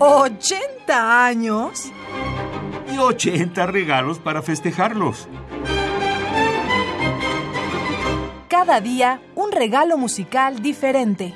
[0.00, 1.92] ¿80 años?
[2.90, 5.28] Y 80 regalos para festejarlos.
[8.48, 11.34] Cada día un regalo musical diferente.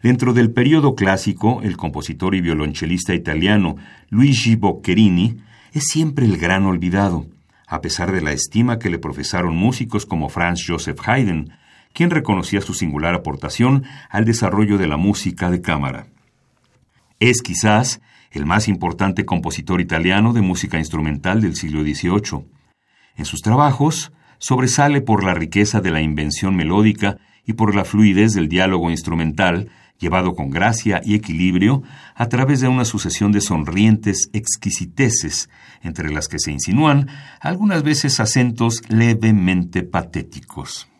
[0.00, 3.74] Dentro del periodo clásico, el compositor y violonchelista italiano
[4.08, 5.38] Luigi Boccherini
[5.72, 7.26] es siempre el gran olvidado,
[7.66, 11.50] a pesar de la estima que le profesaron músicos como Franz Joseph Haydn,
[11.96, 16.08] quien reconocía su singular aportación al desarrollo de la música de cámara.
[17.20, 22.44] Es quizás el más importante compositor italiano de música instrumental del siglo XVIII.
[23.16, 27.16] En sus trabajos sobresale por la riqueza de la invención melódica
[27.46, 31.82] y por la fluidez del diálogo instrumental, llevado con gracia y equilibrio
[32.14, 35.48] a través de una sucesión de sonrientes exquisiteces,
[35.80, 37.08] entre las que se insinúan
[37.40, 40.90] algunas veces acentos levemente patéticos.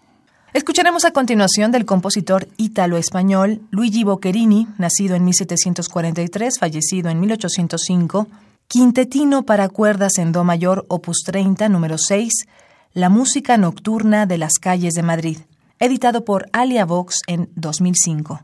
[0.57, 8.27] Escucharemos a continuación del compositor ítalo-español Luigi Boccherini, nacido en 1743, fallecido en 1805,
[8.67, 12.47] Quintetino para cuerdas en Do mayor, opus 30, número 6,
[12.95, 15.41] La música nocturna de las calles de Madrid,
[15.79, 18.41] editado por Alia Vox en 2005.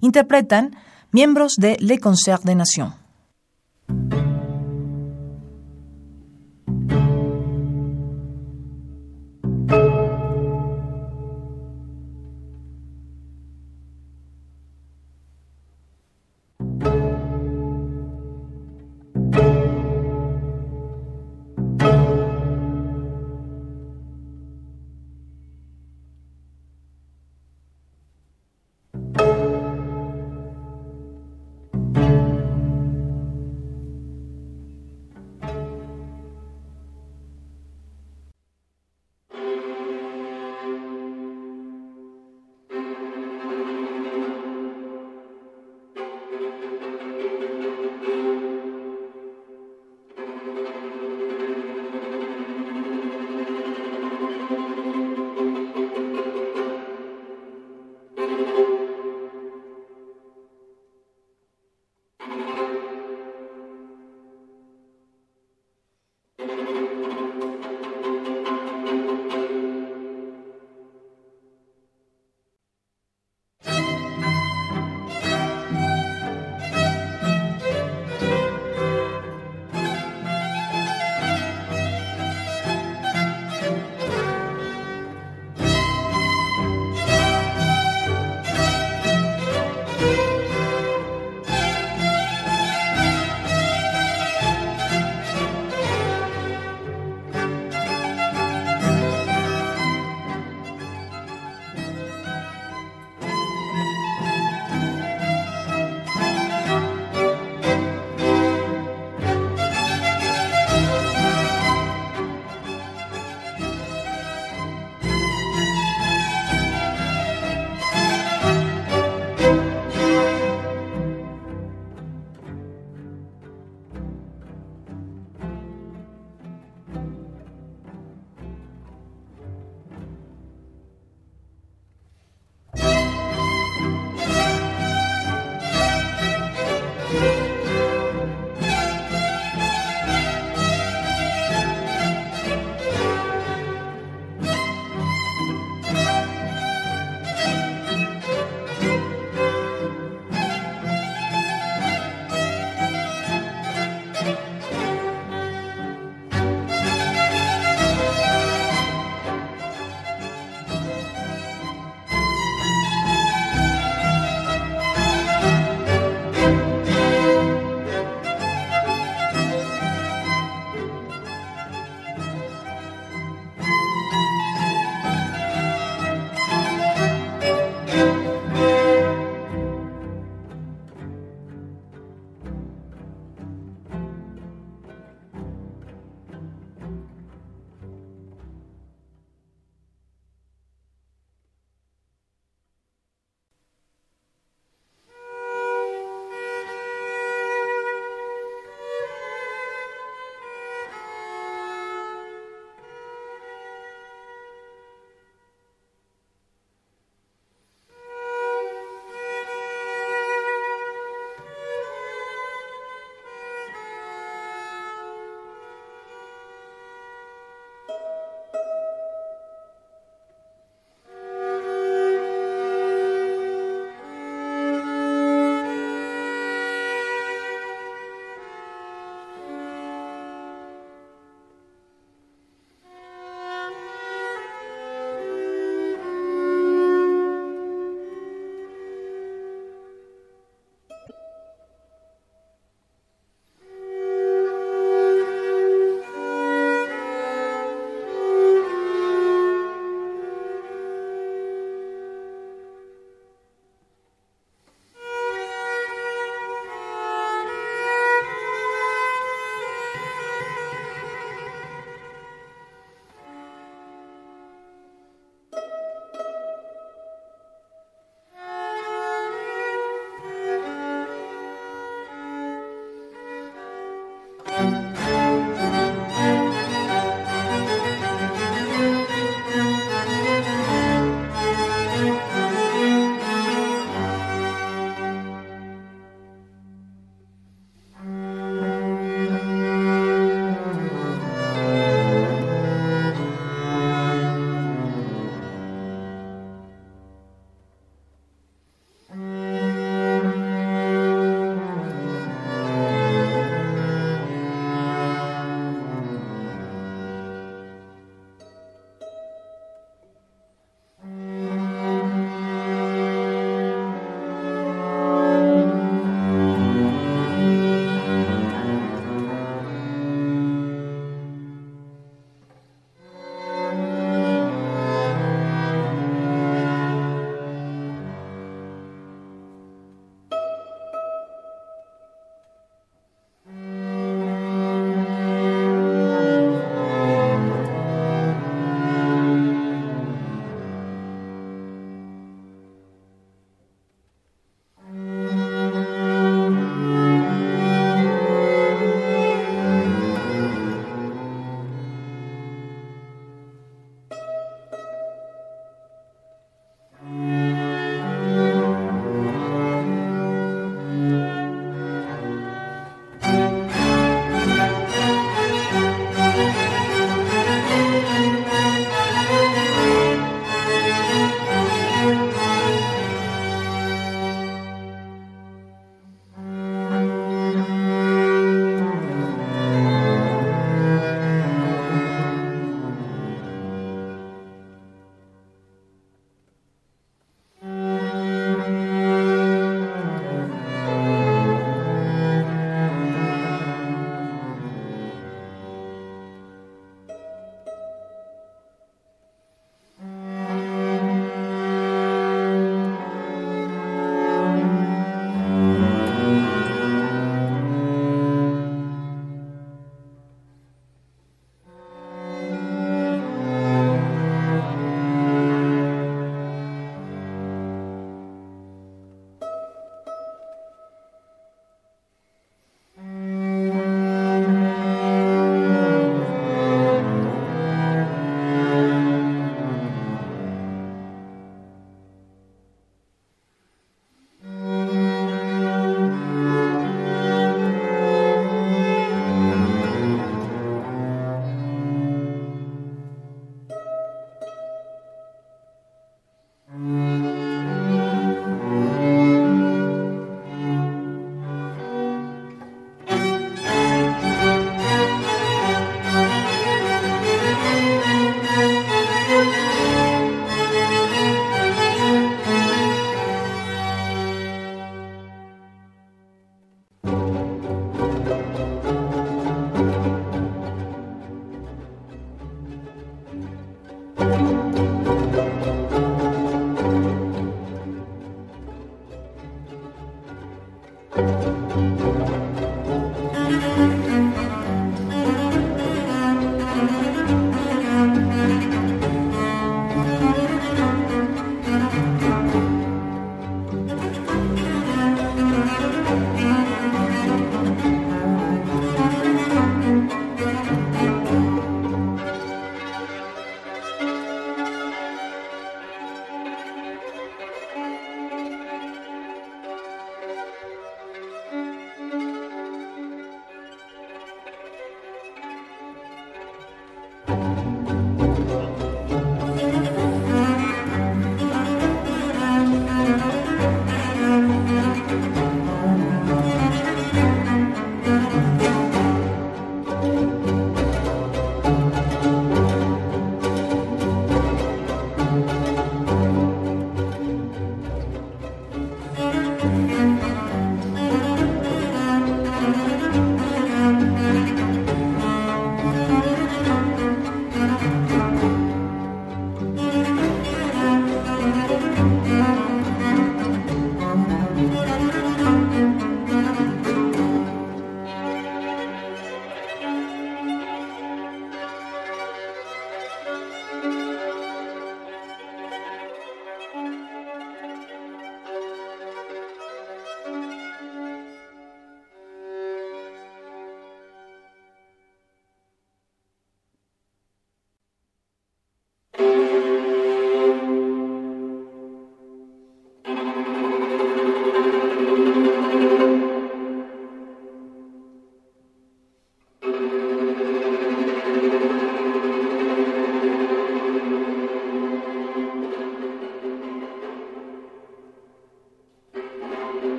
[0.00, 0.76] Interpretan
[1.12, 2.99] miembros de Le Concert de Nation.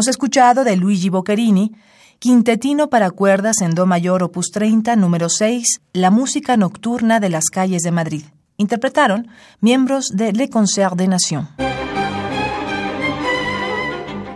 [0.00, 1.72] Hemos escuchado de Luigi Boccherini,
[2.18, 7.50] Quintetino para cuerdas en Do mayor opus 30, número 6, La música nocturna de las
[7.50, 8.24] calles de Madrid.
[8.56, 9.28] Interpretaron
[9.60, 11.48] miembros de Le Concert des Nations.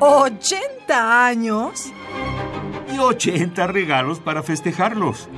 [0.00, 1.87] ¿80 años?
[2.94, 5.30] Y 80 regalos para festejarlos.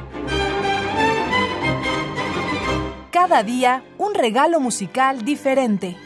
[3.13, 5.97] Cada día un regalo musical diferente.